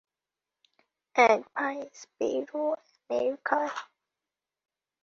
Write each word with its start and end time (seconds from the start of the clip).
এক 1.15 1.41
ভাই, 1.55 1.77
স্পিরো, 1.93 2.63
আমেরিকায়। 3.09 3.71